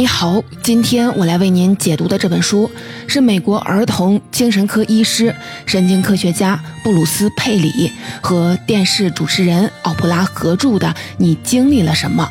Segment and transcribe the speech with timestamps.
[0.00, 2.70] 你好，今天我来为您解读的这本书
[3.06, 5.36] 是美国儿童精神科医师、
[5.66, 7.92] 神经科学家布鲁斯·佩里
[8.22, 12.26] 和电视主持人奥普拉合著的《你经历了什么》。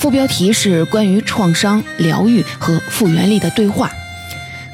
[0.00, 3.90] 副标题是关于创伤疗愈和复原力的对话。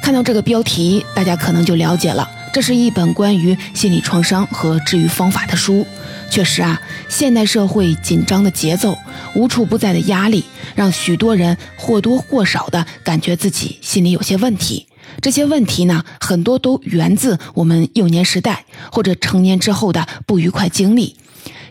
[0.00, 5.84] 看到这个标题，大家可能就了解了，这是一本关于心理创伤和治愈方法的书。
[6.30, 8.97] 确实啊，现代社会紧张的节奏、
[9.34, 14.86] 无处不在的压力，让许多人或多或少的感觉自己心里有些问题。
[15.20, 21.16] 这些问题呢，很多都源自我们幼年时代或者成年之后的不愉快经历。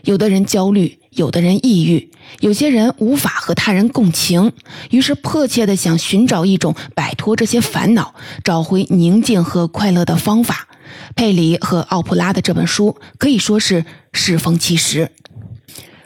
[0.02, 4.52] 有的人焦虑，有的人抑郁，有些人无法和他人共情，
[4.90, 10.66] 于是迫切的想寻找一种摆脱这些烦恼、找回宁静和快乐的方法。
[11.14, 15.10] 佩里和奥普拉的这本书可以说是适逢其时。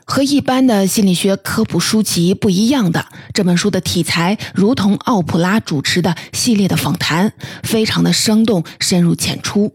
[0.05, 9.73] 和一般的心理学科普书籍不一样的，这本书的题材如同奥普拉主持的系列的访谈，非常的生动、深入浅出。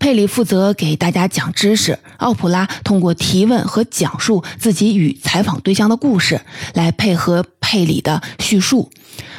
[0.00, 6.40] 佩里负责给大家讲知识，奥普拉通过提问和讲述自己与采访对象的故事
[6.74, 8.90] 来配合佩里的叙述。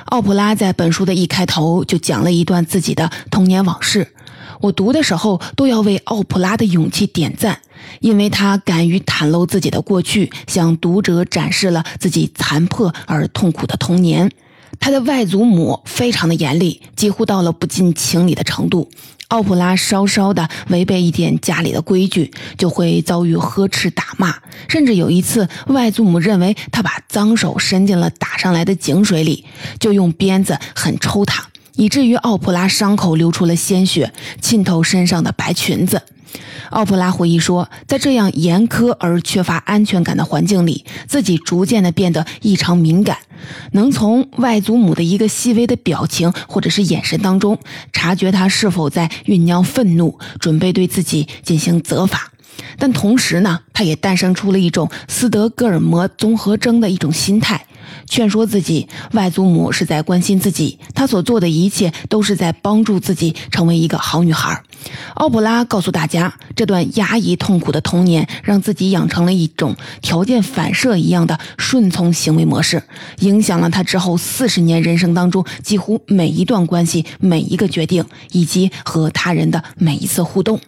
[0.06, 4.14] 奥普拉在本书的一开头就讲了一段自己的童年往事。
[4.60, 7.60] 我读的时候都要为奥普拉的勇气点赞，
[8.00, 14.32] 因为她敢于袒露自己的过去，向读者展示了自己残破而痛苦的童年。
[14.80, 18.90] 她的外祖母非常的严厉，几乎到了不近情理的程度。
[19.30, 24.34] 奥普拉稍稍的违背一点家里的规矩，就会遭遇呵斥打骂，
[24.70, 29.44] 甚至有一次，外祖母认为他把脏手伸进了打上来的井水里，
[29.80, 31.46] 就用鞭子狠抽他。
[31.78, 34.12] 以至于奥普拉伤口流出了鲜血，
[34.42, 36.02] 浸透身上的白裙子。
[36.72, 43.20] 奥普拉回忆说，在这样严苛而缺乏安全感的环境里，自己逐渐的变得异常敏感，
[43.72, 47.58] 能从外祖母的一个细微的表情或者是眼神当中，
[47.94, 52.34] 察觉他是否在酝酿愤怒，准备对自己进行责罚。
[52.78, 57.66] 但同时呢，他也诞生出了一种斯德哥尔摩综合征的一种心态。
[58.08, 64.64] 劝说自己，外祖母是在关心自己，她所做的一切都是在帮助自己成为一个好女孩。
[65.16, 72.84] 奥普拉告诉大家，这段压抑痛苦的童年让自己养成了一种条件反射一样的顺从行为模式，
[73.20, 80.60] 影响了他之后四十年人生当中几乎每一段关系、每一个决定，以及和他人的每一次互动。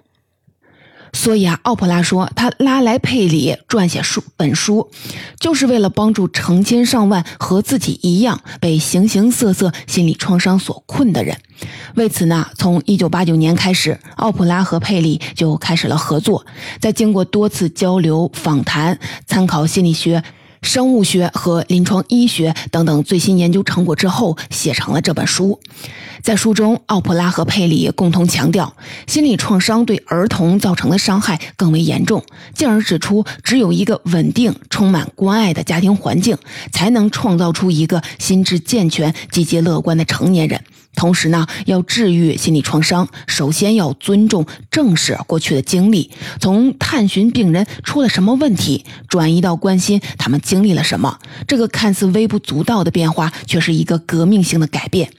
[1.13, 4.89] 所以啊，奥普拉说，他拉来佩里撰写书本书，
[5.39, 11.37] 就是为了帮助成千上万和自己一样被形形色色心理创伤所困的人。
[11.95, 16.45] 为此呢，从一九八九年开始，奥普拉和佩里就开始了合作。
[16.79, 20.23] 在经过多次交流、访谈、参考心理学。
[20.61, 25.57] 生物学和临床医学等等最新研究成果之后，写成了这本书。
[26.21, 28.75] 在书中，奥普拉和佩里共同强调，
[29.07, 36.37] 心理创伤对儿童造成的伤害更为严重，进而指出，只有一个稳定、充满关爱的家庭环境，
[36.71, 40.61] 才能创造出一个心智健全、积极乐观的成年人。
[40.99, 46.11] 同时呢，要治愈心理创伤，首先要尊重、正视过去的经历，
[46.41, 51.17] 从探寻病人出了什么问题，转移到关心他们经历了什么。
[51.47, 55.09] 这个看似微不足道的变化，却是一个革命性的改变。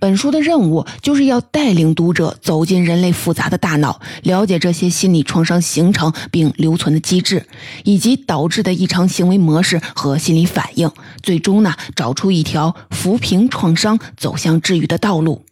[0.00, 7.46] 本书的任务就是要带领读者走进人类复杂的大脑，了解这些心理创伤形成并留存的机制，
[7.84, 10.90] 以及导致的异常行为模式和心理反应，
[11.22, 15.19] 最终呢，找出一条扶贫创伤、走向治愈的道路。
[15.20, 15.44] 路，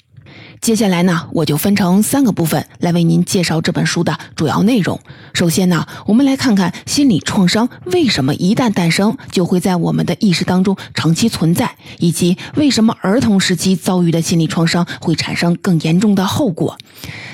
[0.61, 5.01] 接下来呢，我就分成三个部分来为您介绍这本书的主要内容。
[5.33, 16.77] 首先呢，我们来看看心理创伤为什么一旦诞生就会在我们的意识当中长期存在，以及为什么儿童时期遭遇的心理创伤会产生更严重的后果。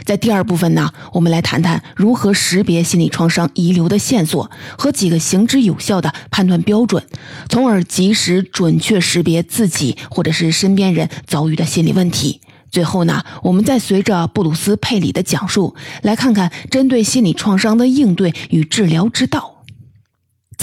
[0.05, 7.03] 在第二部分呢，我们来谈谈如何识别心理创伤遗留的线索和几个行之有效的判断标准，
[7.49, 12.41] 从而及时准确识别自己或者是身边人遭遇的心理问题。
[12.75, 19.54] 最后呢，我们再随着布鲁斯·佩里的讲述，来看看针对心理创伤的应对与治疗之道。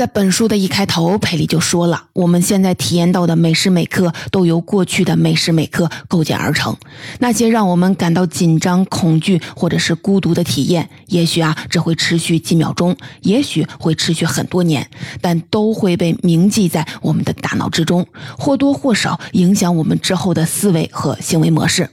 [0.01, 6.75] 在本书的一开头，佩里就说了：“我们现在体验到的每时每刻，都由过去的每时每刻构建而成。
[7.19, 14.89] 那些让我们感到紧张、恐惧或者是孤独的体验，也许啊，只会持续几秒钟，也许会持续很多年，
[15.21, 18.07] 但都会被铭记在我们的大脑之中，
[18.39, 21.87] 或多或少影响我们之后的思维和行为模式。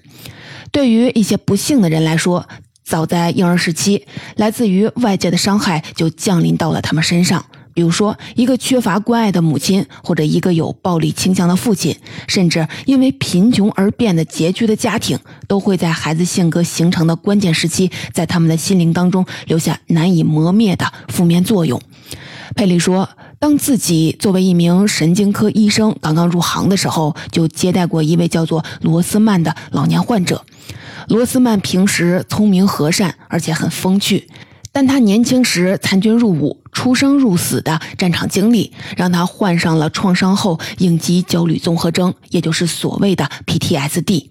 [0.72, 2.48] 对于一些不幸的人来说，
[2.82, 4.06] 早在婴儿时期，
[4.36, 7.44] 来自于外界的伤害就降临到了他们身上。”
[7.78, 11.94] 比如说，一个缺乏关爱的母亲，或者一个有暴力倾向的父亲，
[12.26, 15.16] 甚至因为贫穷而变得拮据的家庭，
[15.46, 21.80] 都会在孩子性格形成的关键时期，在他们的心灵当中留下难以磨灭的负面作用。
[22.56, 23.08] 佩里说，
[23.38, 30.44] 当自己作为一名神经科医生刚刚入行的时候，就接待过一位叫做罗斯曼的老年患者。
[31.06, 34.26] 罗斯曼平时聪明和善，而且很风趣。
[34.70, 44.26] 但他年轻时参军入伍、出生入死的战场经历，让他患上了创伤后应激焦虑综合征，也就是所谓的 PTSD。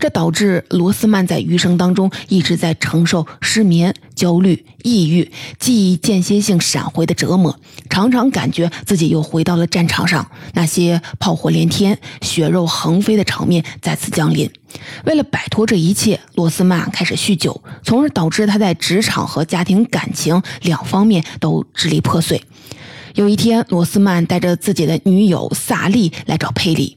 [0.00, 7.56] 这导致罗斯曼在余生当中一直在承受失眠、焦虑、抑郁、记忆间歇性闪回的折磨，
[7.88, 14.50] 常常感觉自己又回到了战场上，那些炮火连天、血肉横飞的场面再次降临。
[15.04, 22.42] 为了摆脱这一切，罗斯曼开始酗酒，从而导致他在职场和家庭感情两方面都支离破碎。
[23.14, 26.96] 有一天，罗斯曼带着自己的女友萨利来找佩里。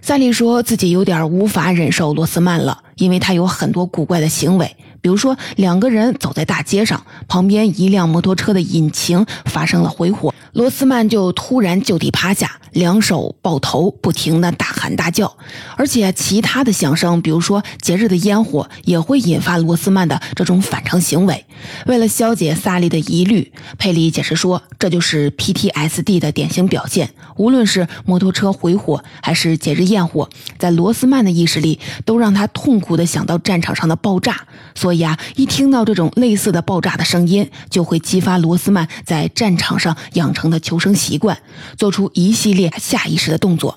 [0.00, 4.74] 萨利说自己有点无法忍受罗斯曼了，因为他有很多古怪的行为。
[5.02, 15.36] 比如说，两个人走在大街上，旁边一辆摩托车的引擎发生了回火，罗斯曼就突然就地趴下，两手抱头，不停的大喊大叫。
[15.76, 21.46] 而且其他的响声，比如说节日的烟火，也会引发罗斯曼的这种反常行为。
[21.86, 27.10] 为了消解萨利的疑虑，佩里解释说，这就是 PTSD 的典型表现。
[27.36, 34.46] 无论是摩托车回火，还是节日焰火，在罗斯曼的意识里，都让他痛苦的想到战场上的爆炸。
[34.74, 41.36] 所所以啊，一听到这种类似的爆炸的声音，就会激发罗斯曼在战场上养成的求生习惯，
[41.76, 43.76] 做出一系列下意识的动作。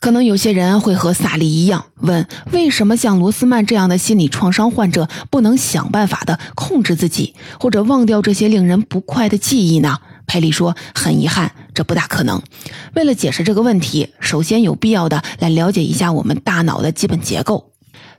[0.00, 9.98] 可能有些人会和萨利一样，问为什么像罗斯曼这样的心理创伤患者不能想办法的控制自己，或者忘掉这些令人不快的记忆呢？
[10.26, 12.40] 佩里说，很遗憾，这不大可能。
[12.94, 17.67] 为了解释这个问题，首先有必要的来了解一下我们大脑的基本结构。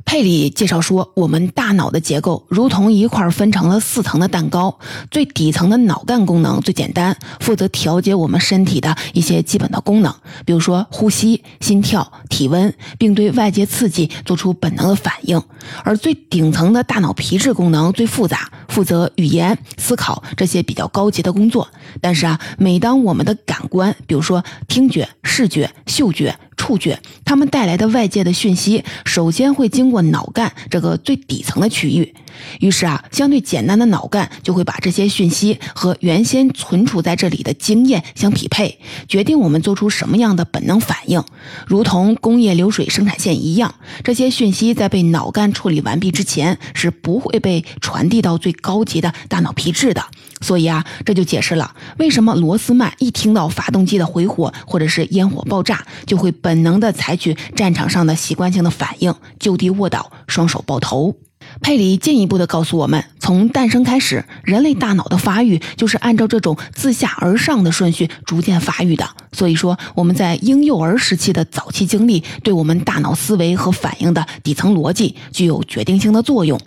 [0.09, 4.79] 佩里介绍说，我们大脑的结构如同一块分成了四层的蛋糕，
[5.11, 10.11] 最底层的脑干功能最简单，负责调节我们身体的一些基本的功能，
[10.47, 15.39] 比如说呼吸、心跳、体温，并对外界刺激做出本能的反应。
[15.83, 21.67] 而最顶层的大脑皮质功能最复杂，负责语言、思考这些比较高级的工作。
[22.01, 32.13] 但是啊，每当我们的感官，比如说听觉、视觉、嗅觉，触觉，它们带来的外界的讯息，首先会经过脑干这个最底层的区域。
[32.59, 41.23] 于是啊，相对简单的脑干就会把这些讯息和原先存储在这里的经验相匹配，决定我们做出什么样的本能反应。
[41.67, 50.03] 如同工业流水生产线一样，这些讯息在被脑干处理完毕之前是不会被传递到最高级的大脑皮质的。
[50.41, 61.28] 所以啊，这就解释了为什么罗斯曼一听到发动机的回火或者是烟火爆炸，就会本能的采取战场上的习惯性的反应，就地卧倒，双手抱头。
[61.61, 69.07] 佩里进一步的告诉我们，从诞生开始，人类大脑的发育就是按照这种自下而上的顺序逐渐发育的。
[69.31, 76.59] 所以说，我们在婴幼儿时期的早期经历，对我们大脑思维和反应的底层逻辑具有决定性的作用。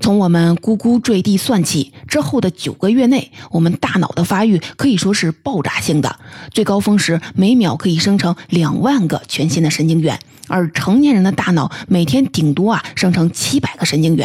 [0.00, 6.18] 从我们咕咕坠地算起，之后的九个月内，我们大脑的发育可以说是爆炸性的，
[6.50, 10.18] 最高峰时每秒可以生成两万个全新的神经元。
[10.48, 14.19] 而成年人的大脑每天顶多啊生成七百个神经元，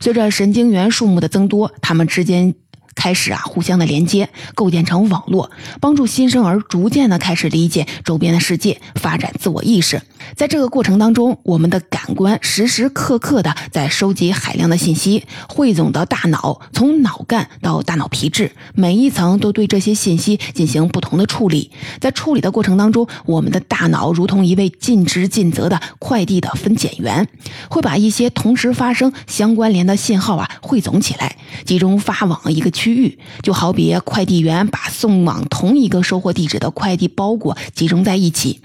[0.00, 2.54] 随着神经元数目的增多，它们之间。
[2.98, 5.48] 开始啊，互相的连接，构建成网络，
[5.80, 10.02] 帮助新生儿逐渐的开始理解周边的世界，发展自我意识。
[10.34, 21.70] 在这个过程当中，我们的感官时时刻刻的在收集海量的信息，汇总到大脑，从脑干到大脑皮质，每一层都对这些信息进行不同的处理。
[22.00, 27.28] 在处理的过程当中，我们的大脑如同一位尽职尽责的快递的分拣员，
[27.70, 32.87] 会把一些同时发生相关联的信号啊汇总起来，集中发往一个区。
[32.88, 38.62] 区域就好比快递员把送往同一个收货地址的快递包裹集中在一起，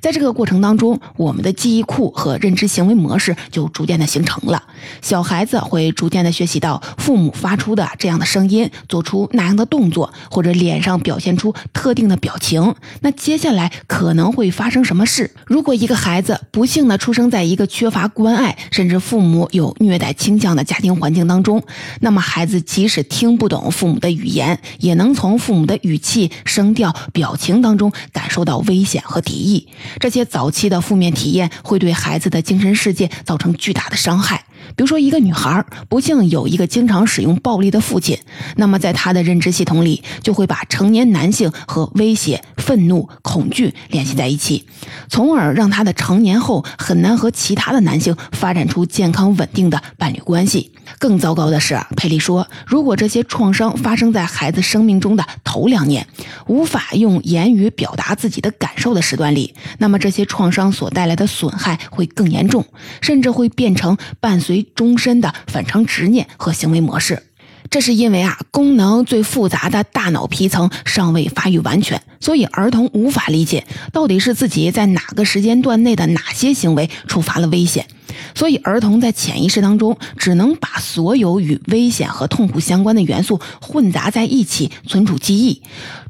[0.00, 4.62] 在这个过程当中，我们的记忆库和认知行为模式就逐渐的形成了。
[5.02, 12.74] 小孩子会逐渐的学习到父母发出的这样的声音，做出那样的动作，或者脸上表现出特定的表情。
[13.00, 15.30] 那接下来可能会发生什么事？
[15.46, 21.62] 如果一个孩子不幸的出生在一个缺乏关爱，甚至父母有虐待倾向的家庭环境当中，
[22.00, 23.65] 那么孩子即使听不懂。
[23.70, 29.68] 父母的语言也能从父母的语气、声调、表情当中感受到危险和敌意。
[30.00, 34.44] 这些早期的负面体验会对孩子的精神世界造成巨大的伤害。
[34.74, 38.18] 比如说，一个女孩不幸有一个经常使用暴力的父亲，
[38.56, 44.66] 那么在她的认知系统里，就会把成年男性和威胁、愤怒、恐惧联系在一起，
[45.08, 50.72] 从而让她的成年后很难和其他的男性发展出健康稳定的伴侣关系。
[50.98, 56.06] 更糟糕的是，佩利说，如果这些创伤发生在孩子生命中的头两年，
[56.46, 62.64] 无法用言语表达自己的感受的时段里，那么这些创伤所带来的损害会更严重，
[63.00, 67.22] 甚至会变成伴随终身的反常执念和行为模式。
[67.68, 77.86] 这是因为啊，功能最复杂的大脑皮层尚未发育完全，所以儿童无法理解到底是自己在哪个时间段内的哪些行为触发了危险。
[78.34, 85.62] 所以，儿童在潜意识当中只能把所有与危险和痛苦相关的元素混杂在一起，存储记忆，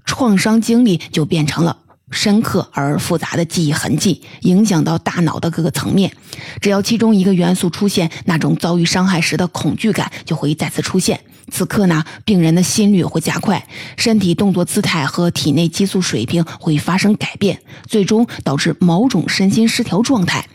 [0.04, 1.76] 创伤经历就变成了
[2.10, 6.12] 深刻而复杂的记忆痕迹，影响到大脑的各个层面。
[6.60, 11.20] 只要其中一个元素出现，那种遭遇伤害时的恐惧感就会再次出现。
[11.50, 20.46] 此刻呢，病人的心率会加快，身体动作姿态和体内激素水平会发生改变，最终导致某种身心失调状态。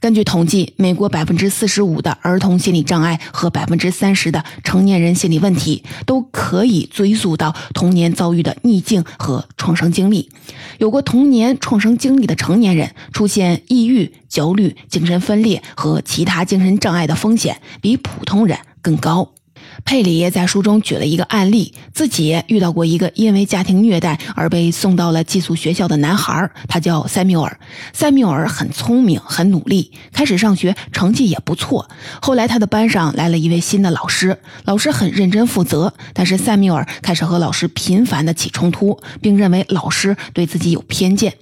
[0.00, 10.28] 根据统计，美国百分之四十五的儿童心理障碍和百分之三十的成年人心理问题都可以追溯到童年遭遇的逆境和创伤经历。
[10.78, 19.30] 有过童年创伤经历的成年人，出现抑郁、焦虑、精神分裂和其他精神障碍的风险比普通人更高。
[19.84, 27.58] 佩里在书中举了一个案例，自己遇到过一个因为家庭虐待而被送到了寄宿学校的男孩，他叫塞缪尔。
[27.92, 31.88] 塞缪尔很聪明，很努力，开始上学成绩也不错。
[32.20, 41.34] 后来他的班上来了一位新的老师，老师很认真负责，但是塞缪尔开始和老师频繁的起冲突，并认为老师对自己有偏见。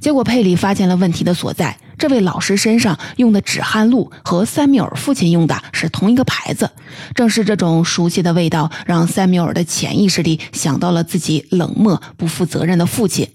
[0.00, 1.76] 结果佩里发现了问题的所在。
[1.98, 6.70] 这位老师身上用的止汗露和塞缪尔父亲用的是同一个牌子，
[7.14, 13.28] 正是这种熟悉的味道，让塞缪尔的潜意识里想到了自己冷漠、不负责任的父亲，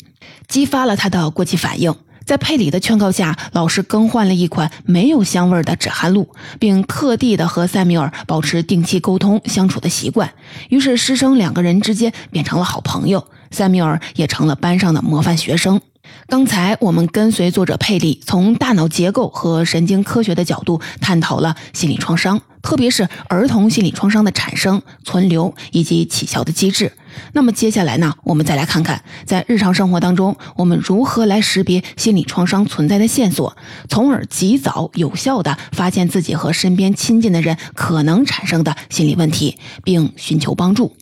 [0.47, 1.95] 激发了他的过激反应。
[2.23, 10.31] 在佩里的劝告下，老师更换了一款没有香味的止汗露，并特地的和塞缪尔保持定期沟通相处的习惯。
[10.69, 15.81] 于是师生两个人之间变成了好朋友，塞缪尔也成了班上的模范学生。
[16.31, 26.93] 刚才我们跟随作者佩里，从大脑结构和神经科学的角度探讨了心理创伤，特别是儿童心理创伤的产生、存留以及起效的机制。
[27.33, 33.57] 那么接下来呢，我们再来看看，在日常生活当中，我们如何来识别心理创伤存在的线索，
[33.89, 40.95] 从而及早有效地发现自己和身边亲近的人可能产生的心理问题，并寻求帮助。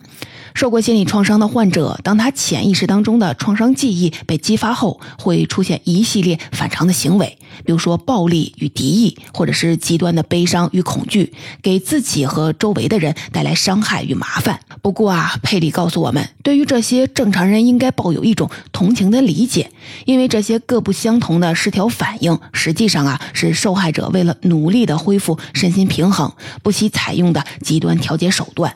[0.53, 14.60] 受过心理创伤的患者，当他潜意识当中的创伤记忆被激发后，会出现一系列反常的行为，比如说暴力与敌意，或者是极端的悲伤与恐惧，给自己和周围的人带来伤害与麻烦。
[14.82, 19.72] 不过啊，佩里告诉我们，对于这些正常人应该抱有一种同情的理解，
[20.06, 28.75] 因为这些各不相同的失调反应，实际上啊是受害者为了努力的恢复身心平衡，不惜采用的极端调节手段。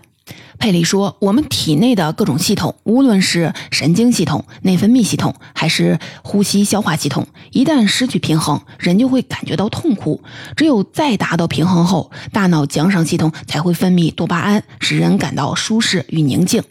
[0.64, 10.24] 佩里说：“我们体内的各种系统，无论是神经系统、内分泌系统，还是呼吸、消化系统，一旦失去平衡，人就会感觉到痛苦。
[10.56, 16.64] 只有再达到平衡后，大脑奖赏系统才会分泌多巴胺，使人感到舒适与宁静。”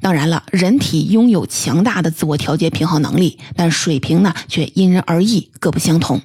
[0.00, 6.20] 当然了，人体拥有强大的自我调节平衡能力，但水平呢却因人而异，各不相同。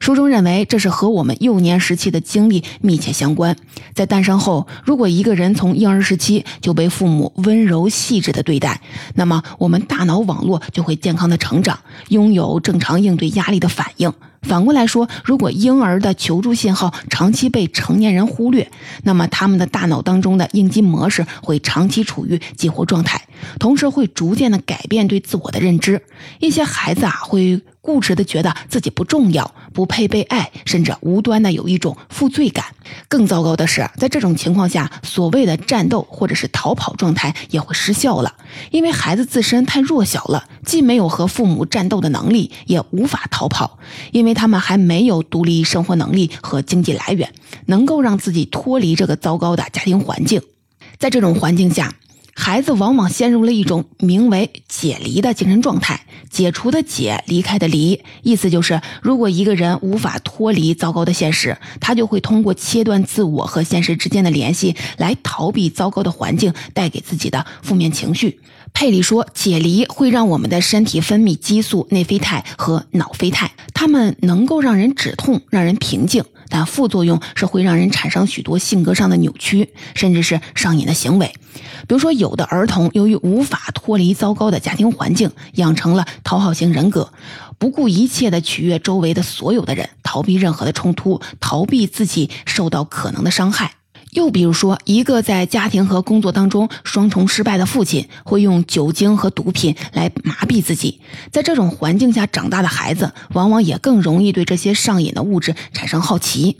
[0.00, 3.56] 书中认为，这是和我们幼年时期的经历密切相关。
[3.94, 8.80] 在诞生后，如果一个人从婴儿时期就被父母温柔细致的对待，
[9.14, 11.78] 那么我们大脑网络就会健康的成长，
[12.08, 14.12] 拥有正常应对压力的反应。
[14.42, 18.70] 反过来说，如果婴儿的求助信号长期被成年人忽略，
[19.02, 23.26] 那么他们的大脑当中的应激模式会长期处于激活状态，
[23.58, 26.02] 同时会逐渐的改变对自我的认知。
[26.40, 27.60] 一些孩子啊会。
[27.88, 32.66] 固执的觉得自己不重要，不配被爱，甚至无端的有一种负罪感。
[33.08, 38.34] 更糟糕的是，在这种情况下，所谓的战斗或者是逃跑状态也会失效了，
[38.70, 43.78] 因为孩子自身太弱小了，既没有和父母战斗的能力，也无法逃跑，
[44.12, 47.32] 因为他们还没有独立生活能力和经济来源，
[47.68, 50.42] 能够让自己脱离这个糟糕的家庭环境。
[50.98, 51.94] 在这种环境下。
[52.40, 56.00] 孩子往往陷入了一种名为“解离”的精神状态。
[56.30, 68.38] 解除的解，离开的离，意思就是，如果一个人无法脱离糟糕的现实，他就会通过切断自我和现实之间的联系，来逃避糟糕的环境带给自己的负面情绪。
[68.72, 76.24] 佩里说，解离会让我们的身体分泌激素内啡肽和脑啡肽，它们能够让人止痛，让人平静。
[76.48, 81.32] 但副作用是会让人产生许多性格上的扭曲，甚至是上瘾的行为。
[81.86, 87.12] 比如说，有的儿童由于无法脱离糟糕的家庭环境，养成了讨好型人格，
[87.58, 93.77] 不顾一切的取悦周围的所有的人，逃避任何的冲突，逃避自己受到可能的伤害。
[94.12, 101.00] 又比如说，一个在家庭和工作当中双重失败的父亲，会用酒精和毒品来麻痹自己。
[101.30, 106.56] 在这种环境下长大的孩子，往往也更容易对这些上瘾的物质产生好奇。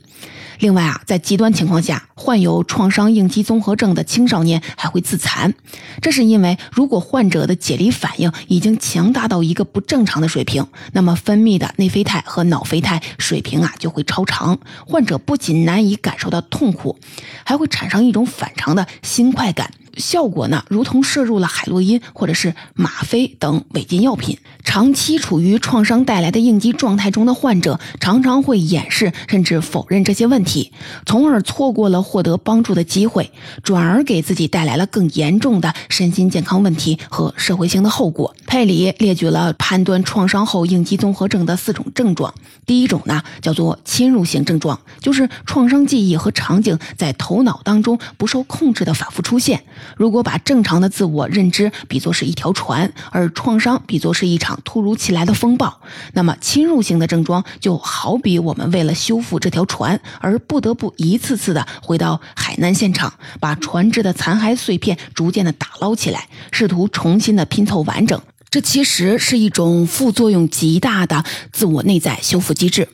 [0.59, 5.55] 另外啊，在极端情况下，患有创伤应激综合症的青少年还会自残，
[6.03, 16.99] 这是因为如果患者的解离反应已经强大到一个不正常的水平，那么分泌的内啡肽和脑啡肽水平啊就会超常，患者不仅难以感受到痛苦，
[17.45, 19.71] 还会产生一种反常的新快感。
[19.99, 24.39] 效果呢，如同摄入了海洛因或者是吗啡等违禁药品。
[24.65, 30.73] 长期处于创伤带来的应激状态中的患者，常常会掩饰甚至否认这些问题，
[31.07, 33.31] 从而错过了获得帮助的机会，
[33.63, 38.35] 转而给自己带来了更严重的身心健康问题和社会性的后果。
[38.47, 42.35] 佩里列举了判断创伤后应激综合症的四种症状。
[42.67, 49.63] 第一种呢，叫做侵入性症状，就是创伤记忆和场景在头脑当中不受控制的反复出现。
[49.97, 55.81] 如果把正常的自我认知比作是一条船，而创伤比作是一场突如其来的风暴，
[56.13, 68.21] 那么侵入性的症状就好比我们为了修复这条船而不得不一次次的回到海难现场，把船只的残骸碎片逐渐的打捞起来，试图重新的拼凑完整。
[68.51, 72.89] 这其实是一种副作用极大的自我内在修复机制。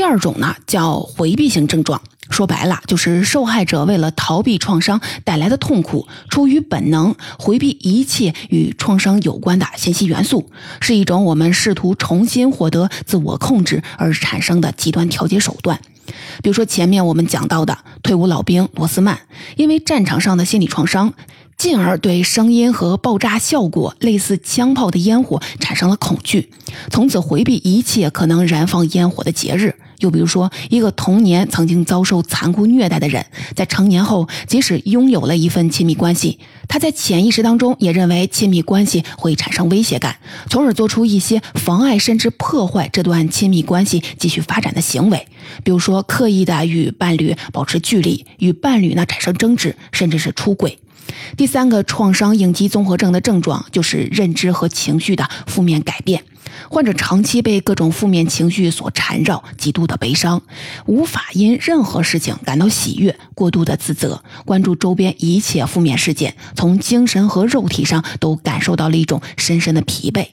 [0.00, 2.00] 第二种呢，叫回避性症状。
[2.30, 15.78] 说白了，就是受害者为了逃避创伤带来的痛苦，出于本能回避一切与创伤有关的信息元素，是一种我们试图重新获得自我控制而产生的极端调节手段。
[16.42, 19.18] 比如说前面我们讲到的退伍老兵罗斯曼，
[19.56, 21.12] 因为战场上的心理创伤，
[21.60, 26.48] 进而对声音和爆炸效果类似枪炮的烟火产生了恐惧，
[26.90, 29.74] 从此回避一切可能燃放烟火的节日。
[29.98, 40.16] 又比如说，一个童年曾经遭受残酷虐待的人，在成年后，即使拥有了一份亲密关系，他在潜意识当中也认为亲密关系会产生威胁感，
[40.48, 45.28] 从而做出一些妨碍甚至破坏这段亲密关系继续发展的行为，
[45.62, 50.78] 比如说刻意的与伴侣保持距离，与伴侣呢产生争执，甚至是出轨。
[51.36, 56.24] 第三个创伤应激综合症的症状就是认知和情绪的负面改变。
[56.68, 60.42] 患者长期被各种负面情绪所缠绕，极度的悲伤，
[60.86, 70.26] 无法因任何事情感到喜悦，过度的自责，关注周边一切负面事件，从精神和肉体上都感受到了一种深深的疲惫。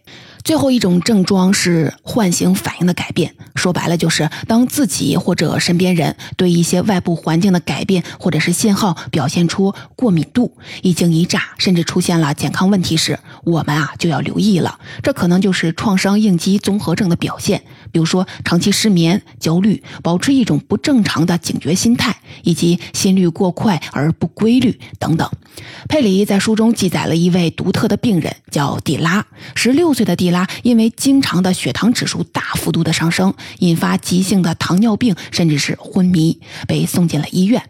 [0.47, 17.63] 最后一种症状是唤醒反应的改变，说白了就是当自己或者身边人对一些外部环境的改变或者是信号表现出过敏度，一惊一乍，甚至出现了健康问题时，我们啊就要留意了，这可能就是创伤应激综合症的表现。
[17.91, 25.29] 比如说长期失眠、焦虑，保持一种不正常的警觉心态，以及心率过快而不规律等等。
[25.89, 30.47] 佩里在书中记载了一位独特的病人，叫蒂拉，十六岁的蒂拉。
[30.63, 37.63] 因为经常的血糖指数大幅度的上升，引发急性的糖尿病，甚至是昏迷，被送进了医院。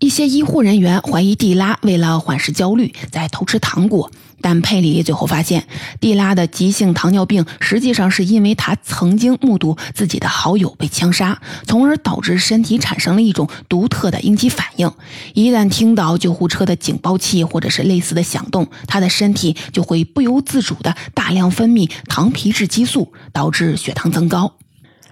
[0.00, 4.10] 一些医护人员怀疑蒂拉为了缓释焦虑，在偷吃糖果。
[4.44, 5.66] 但佩里最后发现，
[6.00, 14.92] 蒂拉的急性糖尿病实际上是因为他曾经目睹自己的好友被枪杀，从而导致身体产生了一种独特的应激反应。
[15.32, 24.52] 一旦听到救护车的警报器或者是类似的响动，他的身体就会不由自主的大量分泌糖皮质激素，导致血糖增高。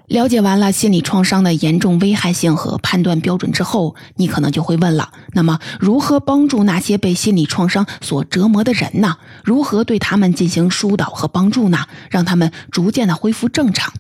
[0.09, 9.17] 了解完了心理创伤的严重危害性和判断标准之后，你可能就会问了：那么如何帮助那些被心理创伤所折磨的人呢？
[9.43, 11.87] 如何对他们进行疏导和帮助呢？
[12.11, 13.95] 让他们逐渐的恢复正常？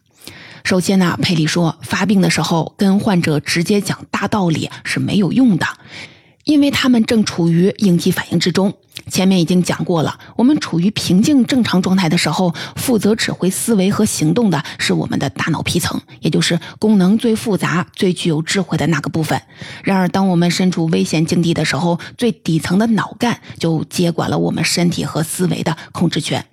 [0.64, 5.66] 首先呢，佩里说，发病的时候跟患者直接讲大道理是没有用的。
[6.44, 8.74] 因为他们正处于应激反应之中。
[9.10, 19.42] 前面已经讲过了，我们处于平静正常状态的时候，负责指挥思维和行动的是我们的大脑皮层，也就是功能最复杂、最具有智慧的那个部分。
[19.82, 26.46] 然而，当我们身处危险境地的时候，最底层的脑干就接管了我们身体和思维的控制权，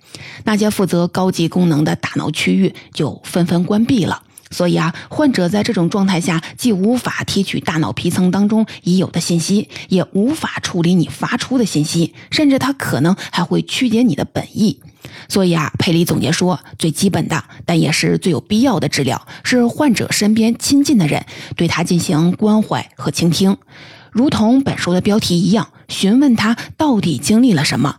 [0.44, 4.22] 那些负责高级功能的大脑区域就纷纷关闭了。
[4.50, 14.80] 所以啊，患者在这种状态下，既无法提取大脑皮层当中已有的信息，也无法处理你发出的信息，甚至他可能还会曲解你的本意。
[15.28, 21.24] 所以啊，佩里总结说，最基本的，但也是最有必要的治疗，是患者身边亲近的人
[21.56, 23.56] 对他进行关怀和倾听，
[24.10, 27.96] 如同本书的标题一样，询问他到底经历了什么，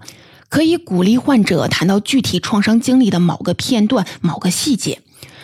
[0.50, 5.00] 可以鼓励患者谈到具体创伤经历的某个片段、某个细节。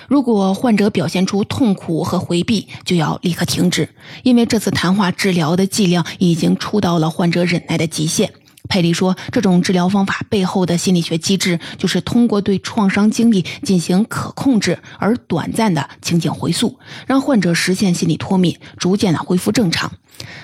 [0.07, 3.89] 如果患者表现出痛苦和回避，就要立刻停止，
[4.23, 8.31] 因为这次谈话治疗的剂量已经触到了患者忍耐的极限。
[8.69, 19.93] 佩里说，这种治疗方法背后的心理学机制，就是通过对创伤经历进行可控制而短暂的情景回溯，让患者实现心理脱敏，逐渐的恢复正常。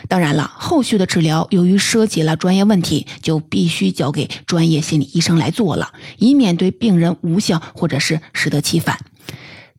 [0.07, 8.97] 当然了，后续的治疗由于涉及了专业问题，就必须交给专业心理医生来做了，以免对病人无效或者是适得其反。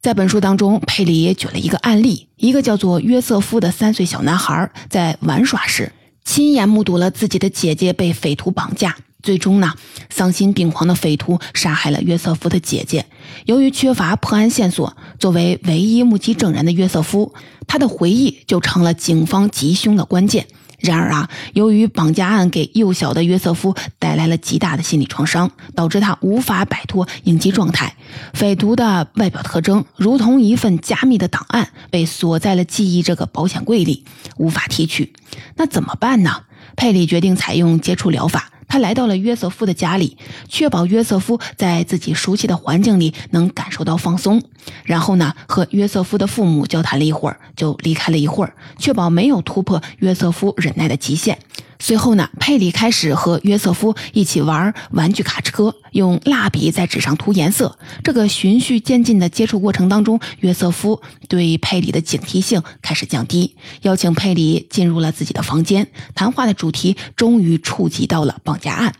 [0.04, 5.90] 在本书当中，佩里也举了一个案例：一个叫做约瑟夫的三岁小男孩，在玩耍时，
[6.26, 8.94] 亲眼目睹了自己的姐姐被匪徒绑架。
[9.22, 9.72] 最终呢，
[10.10, 13.06] 丧心病狂的匪徒杀害了约瑟夫的姐姐。
[13.46, 17.32] 由于缺乏破案线索，作为唯一目击证人的约瑟夫，
[17.66, 20.46] 他的回忆就成了警方缉凶的关键。
[20.84, 27.96] 然而啊，由于绑架案给幼小的约瑟夫带来了极大的心理创伤，导致他无法摆脱应激状态。
[28.34, 34.04] 匪徒的外表特征如同一份加密的档案，被锁在了记忆这个保险柜里，
[34.36, 35.14] 无法提取。
[35.56, 36.42] 那怎么办呢？
[36.76, 38.50] 佩里决定采用接触疗法。
[38.68, 40.16] 他来到了约瑟夫的家里，
[40.48, 44.42] 确保约瑟夫在自己熟悉的环境里能感受到放松。
[44.84, 51.38] 然后呢，和约瑟夫的父母交谈了一会儿，就离开了一会儿，确保没有突破约瑟夫忍耐的极限。
[51.78, 57.78] 随后呢，佩里开始和约瑟夫一起玩玩具卡车，用蜡笔在纸上涂颜色。
[58.02, 65.88] 这个循序渐进的接触过程当中，约瑟夫对佩里的警惕性开始降低，邀请佩里进入了自己的房间。
[66.14, 68.94] 谈话的主题终于触及到了绑架案。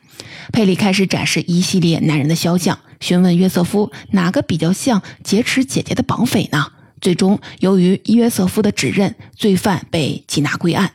[0.53, 6.67] 佩里开始展示一系列男人的肖像，询问约瑟夫哪个比较像劫持姐姐的绑匪呢？
[7.01, 10.93] 最终，由于约瑟夫的指认，罪犯被缉拿归案。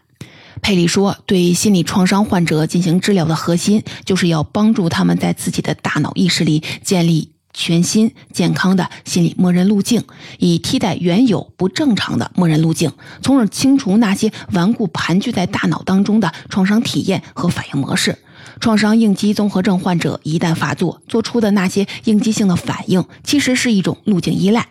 [0.61, 10.03] 佩里说：“对心理创伤患者进行治疗的核心，就是要帮助他们在自己的大脑意识里建立全新健康的心理默认路径，
[10.37, 12.91] 以替代原有不正常的默认路径，
[13.21, 18.17] 从而清除那些顽固盘踞在大脑当中的创伤体验和反应模式。
[18.59, 24.67] 创伤应激综合症患者一旦发作，做出的那些应激性的反应，其实是一种路径依赖。”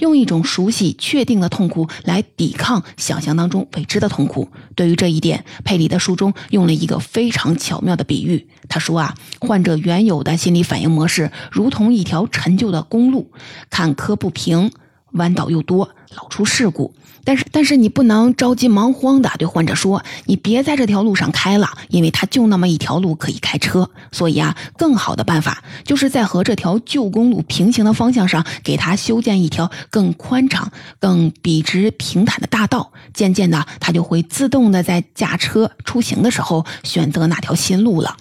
[0.00, 4.48] 用一种熟悉、确定的痛苦来抵抗想象当中未知的痛苦。
[4.74, 8.48] 对于这一点，佩里的书中用了一个非常巧妙的比喻。
[8.68, 13.30] 他说啊，患者原有的心理反应模式如同一条陈旧的公路，
[13.70, 14.70] 坎坷不平，
[15.12, 16.92] 弯道又多，老出事故。
[17.24, 32.90] 但是，但是你不能着急忙慌的对患者说：“你别在这条路上开了，因为它就那么一条路可以开车。”所以啊，更好的办法就是在和这条旧公路平行的方向上，给他修建一条更宽敞、更笔直平坦的大道。
[33.14, 38.16] 渐渐的，他就会自动的在驾车出行的时候选择那条新路了。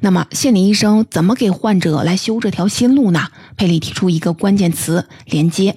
[0.00, 3.28] 那么，心理医生怎么给患者来修这条新路呢？
[3.56, 5.76] 佩里提出一个关键词：连接，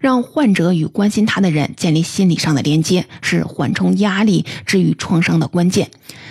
[0.00, 5.90] 让患者与关心他的人建立心理上的连接，是缓冲压力、治愈创伤的关键。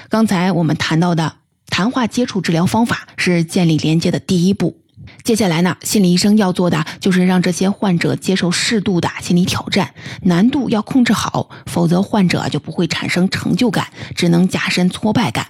[0.09, 1.35] 刚才我们谈到的
[1.67, 4.77] 谈话接触治疗方法是建立连接的第一步。
[5.23, 15.47] 接下来呢，心理医生要做的就是让这些患者接受适度的心理挑战，难度要控制好，否则患者就不会产生成就感，只能加深挫败感。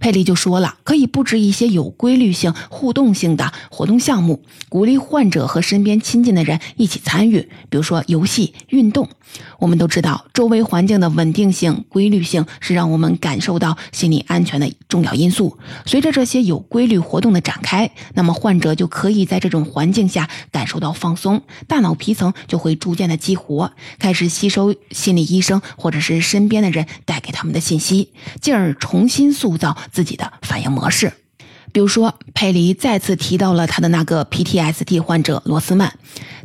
[0.00, 9.08] 佩里就说了，可以布置一些有规律性、互动性的活动项目，鼓励患者和身边亲近的人一起参与，比如说游戏、运动。
[9.60, 15.56] 我们都知道，周围环境的稳定性、规律性是让我们感受到心理安全的重要因素。
[15.86, 28.08] 随着这些有规律活动的展开，那么患者就可以在这种环境下感受到放松，大脑皮层就会逐渐的激活，开始吸收心理医生或者是身边的人带给他们的信息，
[28.40, 29.76] 进而重新塑造。
[29.92, 31.12] 自己的反应模式，
[31.72, 35.92] 比如说，佩里再次提到了他的那个 PTSD 患者罗斯曼，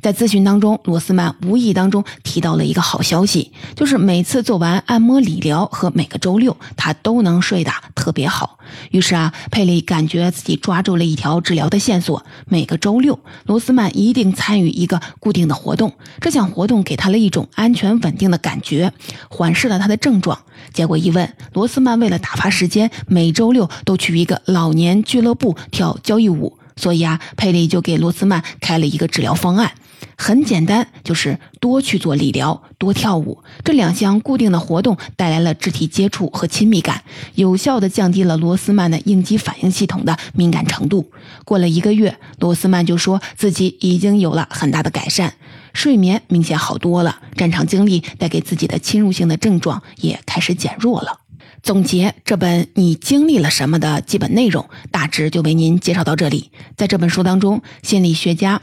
[0.01, 8.60] 在咨询当中，罗斯曼无意当中提到了一个好消息，就是每次做完按摩理疗和每个周六，他都能睡得特别好。
[8.91, 12.25] 于是啊，佩里感觉自己抓住了一条治疗的线索。
[12.47, 18.91] 每个周六，罗斯曼一定参与一个固定的活动，这项活动给他了一种安全稳定的感觉，
[19.30, 20.39] 缓释了他的症状。
[20.74, 26.58] 结果一问，罗斯曼为了打发时间，每周六都去一个老年俱乐部跳交谊舞。
[26.76, 29.72] 所以啊，佩里就给罗斯曼开了一个治疗方案。
[30.18, 33.39] 很简单，就是多去做理疗，多跳舞。
[33.63, 37.04] 这两项固定的活动带来了肢体接触和亲密感，
[37.36, 41.10] 有效地降低了罗斯曼的应激反应系统的敏感程度。
[41.44, 45.34] 过了一个月，罗斯曼就说自己已经有了很大的改善，
[45.76, 51.20] 睡眠明显好多了，战场经历带给自己的侵入性的症状也开始减弱了。
[51.62, 56.50] 总结这本《你经历了什么》的基本内容，大致就为您介绍到这里。
[56.78, 58.62] 在这本书当中，心理学家。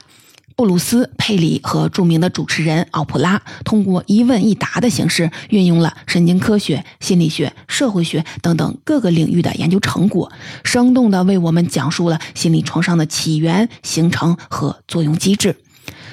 [0.55, 10.31] 布鲁斯·佩里和著名的主持人奥普拉通过一问一答的形式，运用了神经科学、心理学、社会学等等各个领域的研究成果，
[10.63, 15.57] 生动地为我们讲述了心理创伤的起源、形成和作用机制。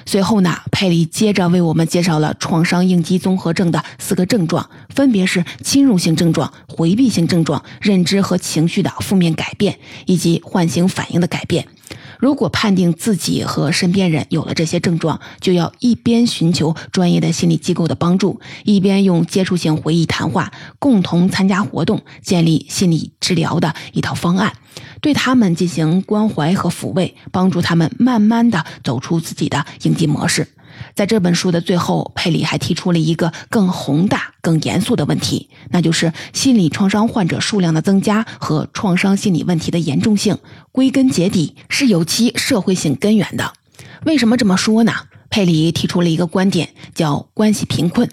[0.06, 11.68] 随后呢，佩里接着为我们介绍了创伤应激综合症的四个症状，分别是侵入性症状、回避性症状、认知和情绪的负面改变，以及唤醒反应的改变。
[12.20, 24.54] 如果判定自己和身边人有了这些症状，就要一边寻求专业的心理机构的帮助，一边用接触性回忆谈话，共同参加活动，建立心理治疗的一套方案，
[25.02, 30.48] 对他们进行关怀和抚慰，帮助他们慢慢的走出自己的应激模式。
[30.96, 40.38] 在这本书的最后，佩里还提出了一个更宏大、更严肃的问题，那就是心理创伤患者数量的增加和创伤心理问题的严重性，
[40.72, 43.54] 归根结底是有其社会性根源的。
[44.06, 44.94] 为什么这么说呢？
[45.30, 48.10] 佩里提出了一个观点，叫关系贫困。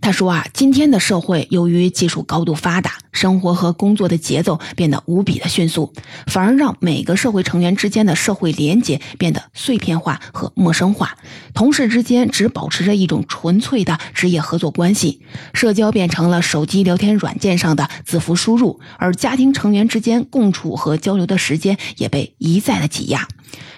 [0.00, 5.92] 他说啊，今天的社会由于技术高度发达，生活和工作的节奏变得无比的迅速，
[6.26, 11.16] 反而让每个社会成员之间的社会连结变得碎片化和陌生化。
[11.52, 15.20] 同事之间只保持着一种纯粹的职业合作关系，
[15.52, 23.26] 社交变成了手机聊天软件上的字符输入，而家庭成员之间共处和交流的时间也被一再的挤压。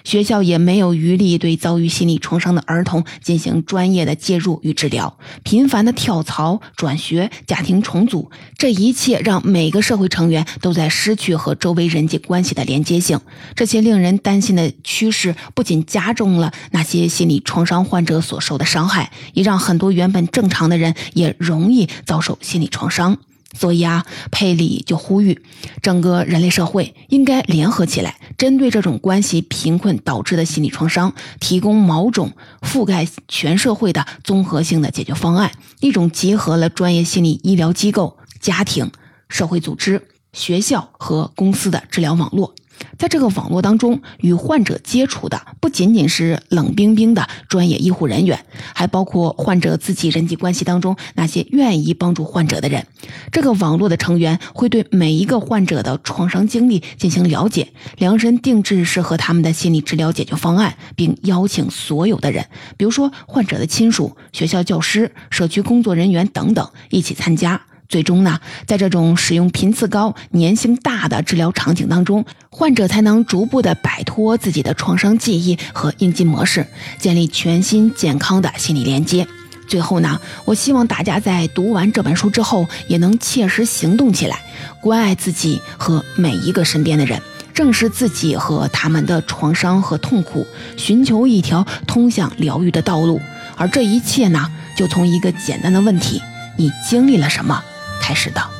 [0.04, 13.20] 学校也没有余力对遭遇心理创伤的儿童进行专业的介入与治疗，频繁的跳槽、转学、家庭重组，这一切让每个社会成员都在失去和周围人际关系的连接性。
[13.54, 23.18] 这些令人担心的趋势不仅加重了那些心理创伤患者所受的伤害，也让很多原本正常的人也容易遭受心理创伤。
[23.58, 25.42] 所以啊，佩里就呼吁，
[25.82, 32.32] 整个人类社会应该联合起来，针对这种关系贫困导致的心理创伤，提供某种
[32.62, 38.90] 覆盖全社会的综合性的解决方案，一种结合了专业心理医疗机构、家庭、
[39.28, 42.54] 社会组织、学校和公司的治疗网络。
[42.98, 52.86] 在这个网络当中，与患者接触的不仅仅是冷冰冰的专业医护人员，还包括患者自己人际关系当中那些愿意帮助患者的人。
[53.32, 67.62] 这个网络的成员会对每一个患者的创伤经历进行了解，量身定制适合他们的心理治疗解决方案，并邀请所有的人，比如说患者的亲属、学校教师、社区工作人员等等一起参加。
[67.88, 72.24] 最终呢，在这种使用频次高、粘性大的治疗场景当中，
[72.60, 76.66] 患者才能逐步的摆脱自己的创伤记忆和应激模式，
[76.98, 79.26] 建立全新健康的心理连接。
[79.66, 84.42] 最后呢，我希望大家在读完这本书之后，也能切实行动起来，
[84.82, 87.22] 关爱自己和每一个身边的人，
[87.54, 90.46] 正视自己和他们的创伤和痛苦，
[90.76, 93.22] 寻求一条通向疗愈的道路。
[93.56, 96.20] 而这一切呢，就从一个简单的问题：
[96.58, 97.64] 你经历了什么？
[98.02, 98.59] 开始的。